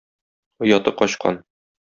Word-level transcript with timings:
Ояты 0.61 0.89
качкан 0.97 1.35